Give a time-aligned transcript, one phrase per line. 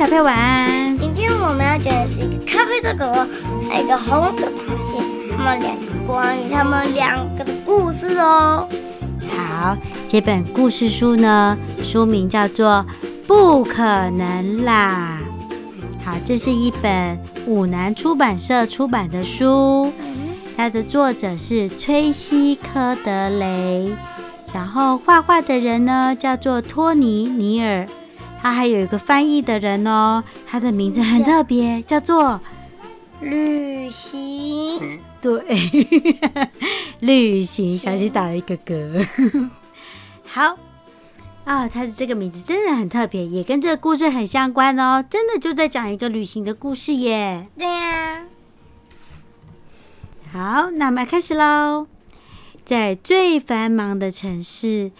[0.00, 0.96] 位小朋友晚安。
[0.96, 3.26] 今天我们要讲的是一个咖啡色狗狗，
[3.68, 4.98] 还有一个红色螃蟹，
[5.30, 8.66] 他们两个关于他们两个的故事哦。
[9.28, 9.76] 好，
[10.08, 12.82] 这本故事书呢，书名叫做
[13.26, 15.18] 《不可能啦》。
[16.02, 19.92] 好，这是一本五南出版社出版的书，
[20.56, 23.92] 它的作者是崔西科德雷，
[24.54, 27.86] 然后画画的人呢叫做托尼尼尔。
[28.42, 32.40] 他还有一个翻译的人哦，他的名字很特别，叫做
[33.20, 35.00] 旅行。
[35.20, 35.42] 对，
[37.00, 39.06] 旅行，小希打了一个嗝。
[40.24, 40.56] 好
[41.44, 45.04] 啊，他的这个名字真的很特别，也跟这个故事很相关哦。
[45.10, 47.48] 真的就在讲一个旅行的故事耶。
[47.58, 48.24] 对呀。
[50.32, 51.86] 好，那我们开始喽。
[52.64, 54.92] 在最繁忙的城市，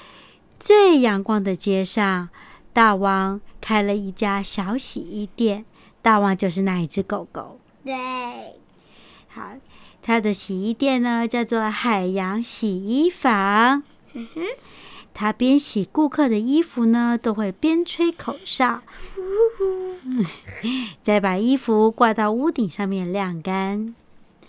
[0.59, 2.29] 最阳光的街上。
[2.73, 5.65] 大王开了一家小洗衣店，
[6.01, 7.59] 大王就是那一只狗狗。
[7.85, 7.95] 对，
[9.29, 9.53] 好，
[10.01, 13.83] 他的洗衣店呢叫做海洋洗衣房。
[14.13, 14.43] 嗯哼，
[15.13, 18.83] 他边洗顾客的衣服呢，都会边吹口哨，
[19.17, 19.21] 呼
[20.15, 20.25] 呼
[21.03, 23.95] 再把衣服挂到屋顶上面晾干。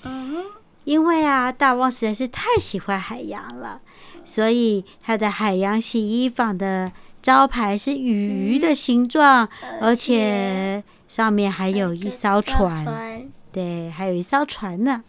[0.03, 0.45] 嗯哼，
[0.83, 3.81] 因为啊，大王实在是太喜欢海洋了，
[4.23, 6.91] 所以他的海洋洗衣房的。
[7.21, 15.03] 招牌是鱼的形状，嗯，而且上面还有一艘船，船，对，还有一艘船呢。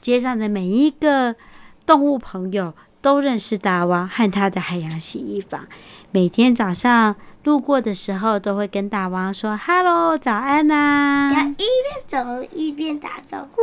[0.00, 1.36] 街上的每一个
[1.84, 5.68] 动物朋友都认识大王和他的海洋洗衣房，
[6.10, 11.30] 每天早上路过的时候都会跟大王说哈喽，早安呐，啊。
[11.32, 11.66] 要一边
[12.06, 13.60] 走一边打招呼。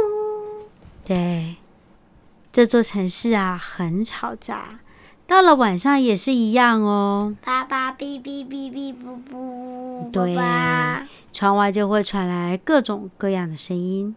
[1.03, 1.55] 对，
[2.51, 4.79] 这座城市啊，很吵杂。
[5.27, 10.37] 到了晚上也是一样哦，爸爸哔哔哔哔不不，对，
[11.33, 14.15] 窗外就会传来各种各样的声音。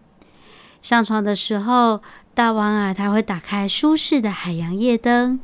[0.81, 2.00] 上床的时候，
[2.32, 5.41] 大王啊，他会打开舒适的海洋夜灯，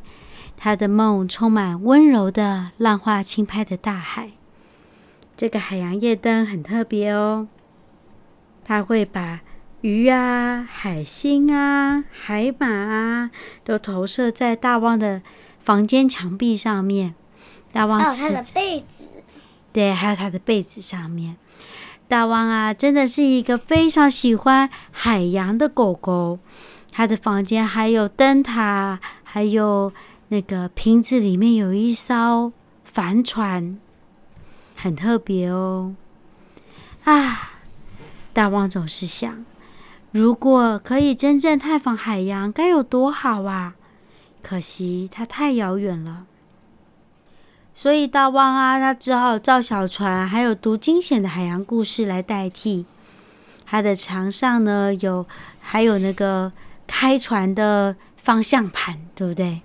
[0.56, 4.30] 他的梦充满温柔的浪花轻拍的大海。
[5.36, 7.48] 这个海洋夜灯很特别哦，
[8.64, 9.40] 他会把
[9.80, 13.30] 鱼啊、海星啊、海马啊，
[13.64, 15.22] 都投射在大王的。
[15.66, 17.16] 房间墙壁上面，
[17.72, 19.04] 大王的被子，
[19.72, 21.36] 对，还有他的被子上面。
[22.06, 26.38] 大王啊，真的是一个非常喜欢海洋的狗狗。
[26.92, 29.92] 他的房间还有灯塔，还有
[30.28, 32.52] 那个瓶子里面有一艘
[32.84, 33.80] 帆船，
[34.76, 35.96] 很特别哦。
[37.02, 37.54] 啊，
[38.32, 39.44] 大王总是想，
[40.12, 43.74] 如果可以真正探访海洋，该有多好啊！
[44.48, 46.24] 可惜它太遥远了，
[47.74, 52.86] 所以大旺啊，他只好造小船，还有读惊险的海洋故事来代替。
[53.66, 55.26] 他的墙上呢，有
[55.58, 56.52] 还有那个
[56.86, 59.62] 开船的方向盘，对不对？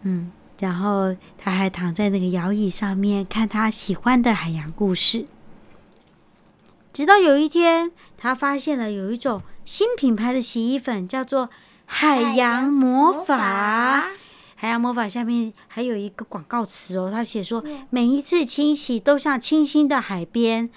[0.00, 5.26] 嗯，然后他还躺在那个摇椅上面，看他喜欢的海洋故事。
[6.94, 11.50] 直到有一天，他发现了有一种新品牌的洗衣粉，叫做。
[11.90, 14.08] 海洋魔法，
[14.54, 20.68] 海洋魔法下面还有一个广告词哦，他写说每一次清洗都像清新的海边，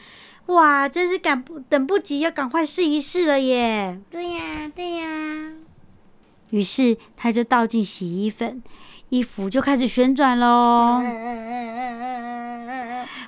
[0.48, 4.00] 哇，真是赶不等不及要赶快试一试了耶！
[4.10, 5.52] 对呀，对呀。
[6.50, 8.64] 于是他就倒进洗衣粉，
[9.10, 11.02] 衣服就开始旋转喽。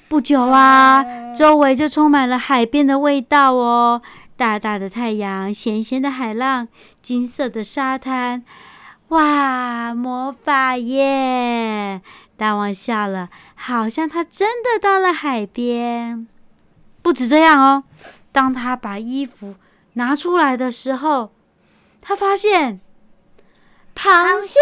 [0.07, 4.01] 不久啊，周围就充满了海边的味道哦。
[4.35, 6.67] 大大的太阳，咸咸的海浪，
[7.01, 8.43] 金色的沙滩，
[9.09, 12.01] 哇，魔法耶！
[12.35, 16.27] 大王笑了，好像他真的到了海边。
[17.01, 17.83] 不止这样哦，
[18.31, 19.55] 当他把衣服
[19.93, 21.31] 拿出来的时候，
[22.01, 22.81] 他发现
[23.95, 24.59] 螃蟹。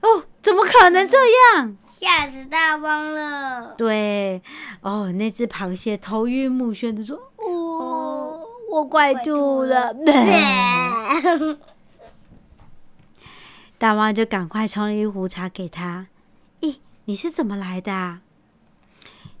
[0.00, 1.18] 哦，怎么可能这
[1.54, 1.76] 样？
[1.84, 3.74] 吓死大王了！
[3.76, 4.40] 对，
[4.80, 7.16] 哦，那只螃蟹头晕目眩的说。
[7.36, 7.59] 哦，
[8.70, 9.94] 我快吐了！
[13.78, 16.08] 大王就赶快冲了一壶茶给他。
[16.60, 18.20] 咦，你是怎么来的啊？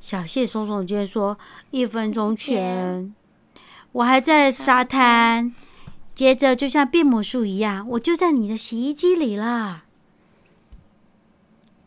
[0.00, 1.38] 小谢耸耸肩说
[1.70, 3.14] ：“一分钟前，
[3.92, 5.54] 我还在沙滩，
[6.14, 9.84] 接着就像变魔术一样，我就在你的洗衣机里了。”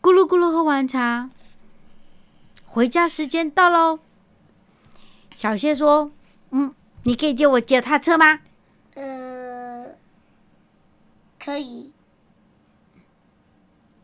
[0.00, 1.28] 咕噜咕噜喝完茶，
[2.66, 3.98] 回家时间到喽。
[5.34, 6.12] 小谢说
[6.54, 6.72] ：“嗯，
[7.02, 8.38] 你可以借我脚踏车吗
[8.94, 9.86] ？”“呃，
[11.38, 11.92] 可以。”“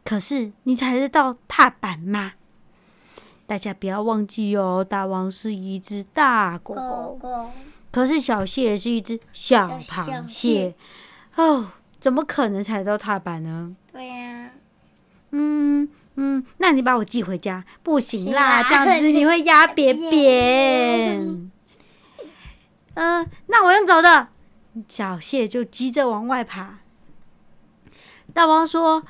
[0.04, 2.32] 可是你踩得到踏板吗？”
[3.46, 7.50] 大家不要忘记哦，大王是一只大狗狗，
[7.90, 10.74] 可是小蟹也是一只小螃蟹。
[11.36, 13.74] 哦，怎么可能踩到踏板呢？
[13.92, 14.50] 对呀、啊。
[15.32, 21.49] 嗯嗯，那你把我寄回家，不行啦，这样子你会压扁扁。
[22.94, 24.28] 嗯、呃，那我用走的。
[24.88, 26.78] 小谢就急着往外爬。
[28.32, 29.02] 大王说：“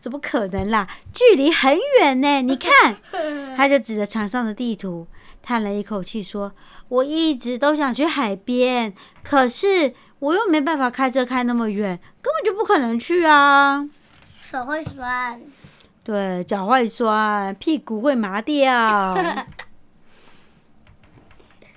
[0.00, 0.88] 怎么可能啦？
[1.12, 2.40] 距离很远呢！
[2.40, 2.96] 你看。
[3.56, 5.06] ”他就指着墙上的地图，
[5.42, 6.52] 叹了一口气说
[6.88, 13.86] ：“我一直都想去海边，可是我又没办法开车开那么远，根本就不可能去啊！
[14.40, 15.40] 手会酸，
[16.02, 18.72] 对，脚会酸，屁股会麻掉。”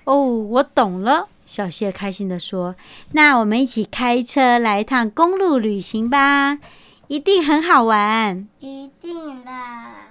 [0.04, 1.28] 哦，我懂了。
[1.48, 2.76] 小谢开心地说
[3.12, 6.58] ：“那我们一起开车来一趟公路旅行吧，
[7.06, 8.46] 一定很好玩。
[8.60, 10.08] ”“一定啦！”“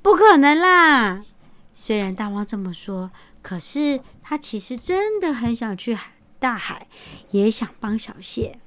[0.00, 1.22] 不可能啦！”
[1.74, 3.10] 虽然大王这么说，
[3.42, 6.86] 可是他其实真的很想去海大海，
[7.32, 8.58] 也想帮小谢。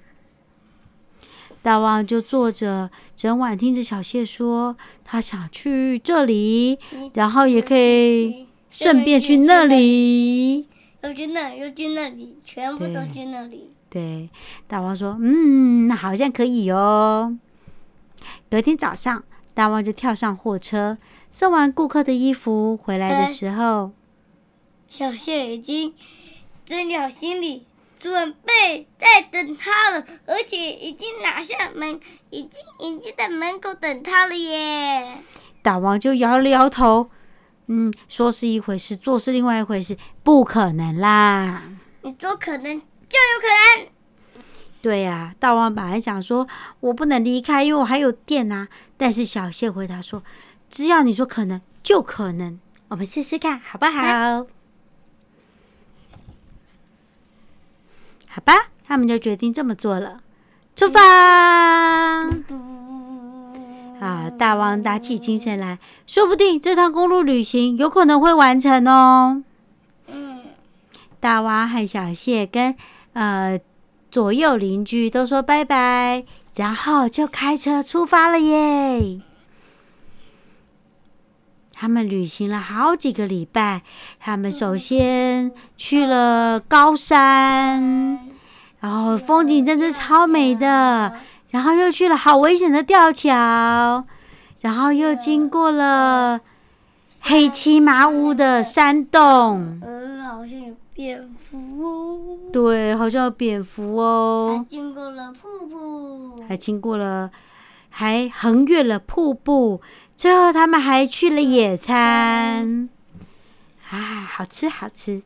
[1.63, 6.77] 大王就坐着，整晚听着小谢说，他想去这里，
[7.15, 10.67] 然后也可以顺便去那里。
[11.07, 13.71] 又去那，又去那里，全部都去那里。
[13.89, 14.29] 对，
[14.67, 17.37] 大王说：“嗯，那好像可以哦。”
[18.51, 19.23] 隔天早上，
[19.53, 20.97] 大王就跳上货车，
[21.31, 23.91] 送完顾客的衣服回来的时候，
[24.89, 25.93] 小谢已经
[26.65, 27.65] 整理好行李，
[27.97, 31.97] 准备在等他了，而且已经拿下门，
[32.29, 35.19] 已经已经在门口等他了耶。
[35.61, 37.09] 大王就摇了摇头。
[37.67, 41.63] 嗯，说是一回事，做是另外一回事，不可能啦！
[42.01, 43.47] 你说可能就有可
[43.81, 43.87] 能。
[44.81, 46.47] 对呀、大王本来想说，
[46.79, 48.69] 我不能离开，因为我还有电啊。
[48.95, 50.23] 但是小谢回答说，
[50.69, 52.59] 只要你说可能，就可能。
[52.87, 54.47] 我们试试看，好不好？
[58.29, 60.21] 好吧，他们就决定这么做了。
[60.73, 62.29] 出发！
[63.99, 64.29] 啊！
[64.29, 69.43] 大王打起精神来，说不定这趟公路旅行有可能会完成哦。
[70.07, 70.41] 嗯，
[71.19, 72.75] 大王和小谢跟
[73.13, 73.59] 呃
[74.11, 76.23] 左右邻居都说拜拜，
[76.55, 79.21] 然后就开车出发了耶。
[81.73, 83.81] 他们旅行了好几个礼拜，
[84.19, 88.19] 他们首先去了高山，
[88.79, 91.13] 然后风景真的超美的。
[91.51, 94.05] 然后又去了好危险的吊桥，
[94.61, 96.41] 然后又经过了
[97.21, 99.79] 黑漆麻乌的山洞。
[99.83, 102.37] 嗯，好像有蝙蝠哦。
[102.51, 104.57] 对，好像有蝙蝠哦。
[104.57, 106.43] 还经过了瀑布。
[106.47, 107.31] 还经过了，
[107.89, 109.81] 还横越了瀑布。
[110.15, 112.89] 最后他们还去了野餐。
[113.89, 113.97] 啊，
[114.29, 115.23] 好吃好吃。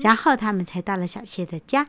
[0.00, 1.88] 然后他们才到了小谢的家。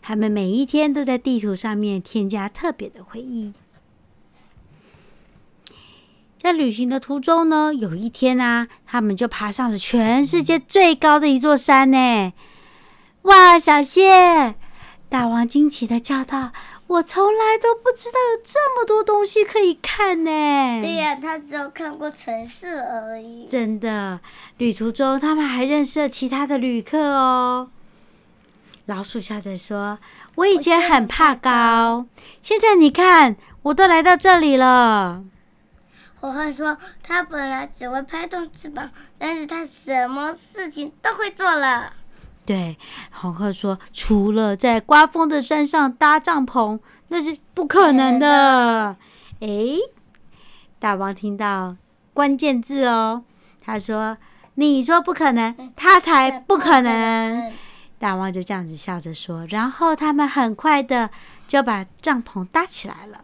[0.00, 0.06] 对。
[0.06, 3.52] 他们每一天都在地图上面添加特别的回忆。
[6.40, 12.32] 在旅行的途中呢，有一天啊，他们就爬上了全世界最高的一座山呢！
[13.22, 14.54] 哇，小谢！
[15.08, 16.52] 大王惊奇的叫道
[16.86, 20.30] ：“我从来都不知道有这么多东西可以看呢！”
[20.80, 23.44] 对呀，他只有看过城市而已。
[23.44, 24.20] 真的，
[24.58, 27.70] 旅途中他们还认识了其他的旅客哦。
[28.88, 29.98] 老鼠笑着说
[30.36, 32.06] ：“我以前很怕高，
[32.40, 35.22] 现在你看，我都来到这里了。”
[36.18, 41.92] 火鹤说：“他本来只会拍动翅膀，但是他什么事情都会做了。”
[42.46, 42.78] 对，
[43.12, 48.96] 红鹤说：“除了在刮风的山上搭帐篷，那是不可能的。”
[49.40, 49.78] 诶，
[50.78, 51.76] 大王听到
[52.14, 53.24] 关键字哦，
[53.60, 54.16] 他说
[54.56, 57.52] ：“你说不可能，他才不可能。”
[57.98, 61.10] 大王就这样子笑着说，然后他们很快的
[61.46, 63.22] 就把帐篷搭起来了。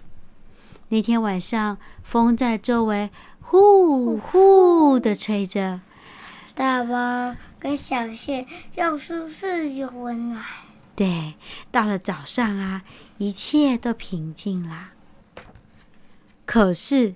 [0.88, 5.80] 那天晚上，风在周围呼呼的吹着，
[6.54, 10.44] 大王跟小谢又舒适又温暖。
[10.96, 11.34] 对，
[11.70, 12.82] 到了早上啊，
[13.18, 14.90] 一切都平静啦。
[16.44, 17.14] 可是，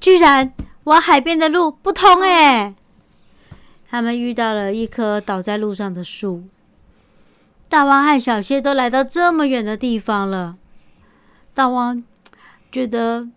[0.00, 0.52] 居然
[0.84, 2.74] 往海边的路不通哎！
[3.88, 6.44] 他们遇到了一棵倒在路上的树。
[7.70, 10.56] 大王和小谢都来到这么远的地方了，
[11.54, 12.02] 大王
[12.72, 13.28] 觉得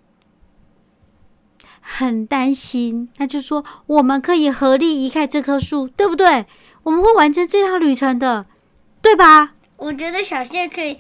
[1.80, 6.48] 很担心，他就说：“我们可以合力移开这棵树，对不对？
[6.82, 8.48] 我们会完成这趟旅程的，
[9.04, 10.98] 对吧？”我觉得小谢可以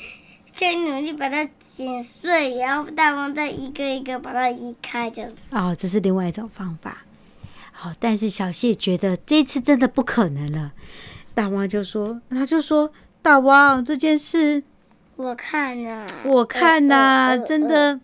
[0.56, 5.56] 再努力把它剪碎，然后大王再一个一个把它移开，这样子。
[5.56, 7.04] 哦，这是另外一种方法。
[7.72, 10.74] 好、哦，但是小谢觉得这次真的不可能了。
[11.34, 12.92] 大王就说：“他就说，
[13.24, 14.62] 大王这件事，
[15.16, 17.98] 我看呐、啊，我看呐、啊，呃、真的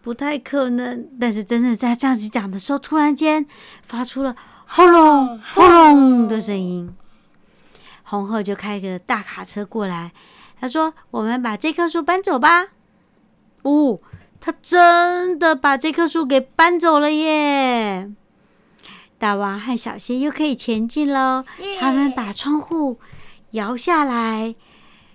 [0.00, 0.86] 不太可能。
[0.86, 3.44] 呃”但是真的在这样子讲的时候，突然间
[3.82, 6.94] 发出了轰隆轰隆的声音。
[8.04, 10.12] 红鹤就开个大卡车过来，
[10.60, 12.68] 他说：“我们把这棵树搬走吧。”
[13.62, 13.98] 哦，
[14.40, 18.08] 他真的把这棵树给搬走了耶！
[19.18, 21.44] 大王和小仙又可以前进喽。
[21.80, 22.98] 他们把窗户
[23.52, 24.54] 摇下来，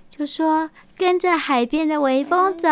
[0.09, 2.67] 就说：“跟着海边的微风走。”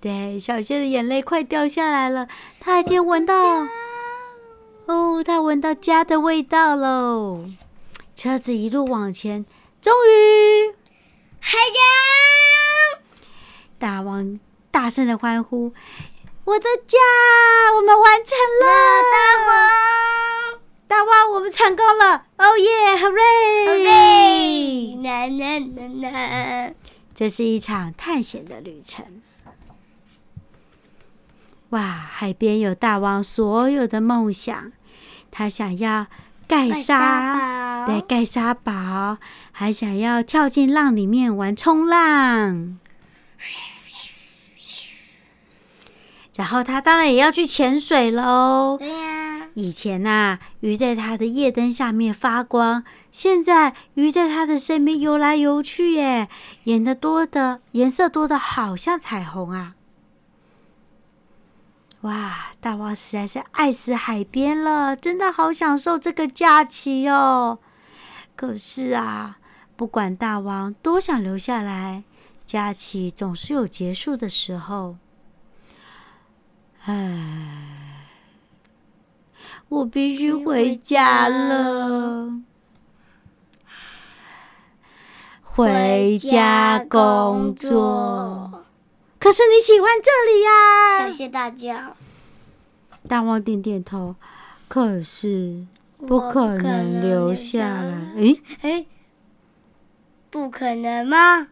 [0.00, 2.28] 对，小谢的眼泪快掉下来了，
[2.60, 3.66] 他已经闻到。
[4.86, 7.46] 哦，他闻到家的味道喽！
[8.14, 9.44] 车子一路往前，
[9.80, 10.72] 终于，
[11.40, 13.02] 海洋！
[13.78, 14.38] 大王
[14.70, 15.72] 大声的欢呼
[16.44, 16.98] ：“我的家，
[17.76, 20.45] 我们完成了！”大王，
[20.88, 22.26] 大王，我们成功了！
[22.38, 23.82] 哦耶，Hooray！
[27.14, 29.04] 这是一场探险的旅程。
[31.70, 34.72] 哇，海边有大王所有的梦想。
[35.32, 36.06] 他想要
[36.46, 39.18] 盖沙，对，盖沙堡，
[39.50, 42.78] 还想要跳进浪里面玩冲浪。
[46.36, 48.76] 然后他当然也要去潜水喽。
[48.78, 49.15] 对呀。
[49.56, 56.28] 以前呐，鱼在他的夜灯下面发光，现在鱼在他的身边游来游去，耶，
[56.64, 59.74] 演的多的颜色多的好像彩虹啊。
[62.02, 67.58] 哇，大王实在是爱死海边了，真的好享受这个假期哦。
[68.36, 69.38] 可是啊，
[69.74, 72.04] 不管大王多想留下来，
[72.44, 74.98] 假期总是有结束的时候。
[76.84, 78.05] 唉，
[79.68, 82.30] 我必须回家了，
[85.42, 88.64] 回家工作。
[89.18, 90.50] 可是你喜欢这里呀、
[91.04, 91.08] 啊？
[91.08, 91.94] 谢谢大家。
[93.08, 94.14] 大王点点头。
[94.68, 95.64] 可是
[95.96, 98.12] 不可能留下来。
[98.16, 98.86] 诶诶，
[100.30, 101.48] 不可能吗？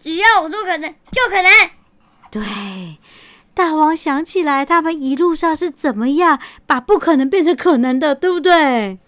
[0.00, 1.70] 只要我说可能，就可能。
[2.30, 2.98] 对，
[3.58, 9.00] 大王想起来，他们一路上是怎么样把不可能变成可能的，对不对？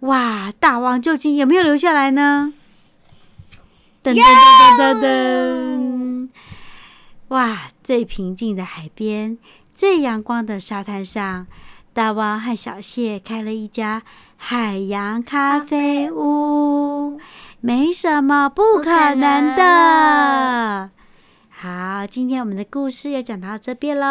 [0.00, 2.54] 哇，大王究竟有没有留下来呢？
[4.02, 6.28] 噔噔噔噔噔噔。
[7.28, 7.64] 哇！
[7.82, 9.36] 最平静的海边，
[9.70, 11.46] 最阳光的沙滩上，
[11.92, 14.02] 大王和小谢开了一家
[14.38, 17.20] 海洋咖啡屋，
[17.60, 20.92] 没什么不可能的。
[21.62, 24.06] 好，今天我们的故事要讲到这边喽。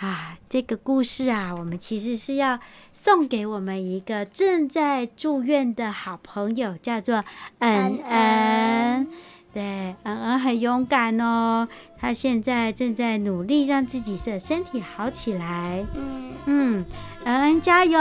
[0.00, 2.58] 啊，这个故事啊，我们其实是要
[2.92, 7.24] 送给我们一个正在住院的好朋友，叫做
[7.60, 9.06] 恩恩。
[9.52, 15.86] 对，恩恩很勇敢哦，他现在正在努力让自己的身体好起来。
[15.94, 16.84] 嗯嗯，
[17.22, 17.92] 恩恩加油！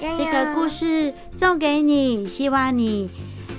[0.00, 0.18] 加油！
[0.18, 3.10] 这个故事送给你，希望你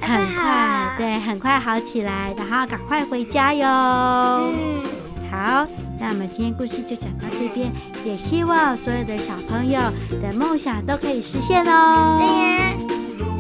[0.06, 3.66] 很快对很快好起来，然后赶快回家哟。
[3.68, 4.82] 嗯，
[5.32, 5.66] 好，
[6.00, 7.72] 那我们今天故事就讲到这边，
[8.06, 9.80] 也希望所有的小朋友
[10.22, 12.20] 的梦想都可以实现哦。
[12.20, 12.28] 对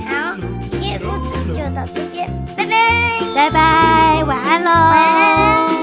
[0.06, 0.38] 呀，好，
[0.72, 2.30] 今天故事就到这边。
[2.56, 2.76] 拜拜，
[3.36, 5.83] 拜拜，晚安喽。